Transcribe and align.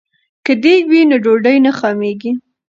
که 0.45 0.53
دیګ 0.63 0.83
وي 0.91 1.01
نو 1.09 1.17
ډوډۍ 1.23 1.57
نه 1.65 1.71
خامېږي. 1.79 2.31